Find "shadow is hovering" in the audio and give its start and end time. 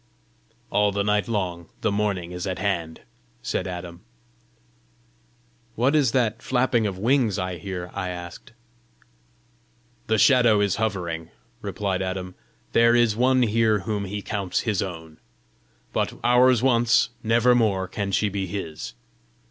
10.17-11.29